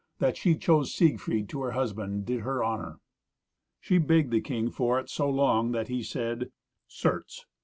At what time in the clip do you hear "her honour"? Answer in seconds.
2.39-2.99